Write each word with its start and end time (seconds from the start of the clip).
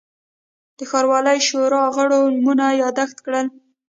د 0.77 0.79
ښاروالۍ 0.89 1.39
شورا 1.47 1.83
غړو 1.95 2.19
نومونه 2.33 2.65
یاداشت 2.83 3.17
کړل. 3.25 3.47